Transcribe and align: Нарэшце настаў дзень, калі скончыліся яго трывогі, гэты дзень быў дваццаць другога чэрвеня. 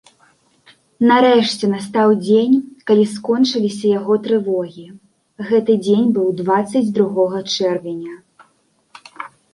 Нарэшце 1.09 1.65
настаў 1.73 2.13
дзень, 2.25 2.55
калі 2.87 3.05
скончыліся 3.13 3.85
яго 3.99 4.17
трывогі, 4.25 4.87
гэты 5.51 5.73
дзень 5.85 6.09
быў 6.19 6.27
дваццаць 6.43 6.85
другога 6.97 7.43
чэрвеня. 7.59 8.13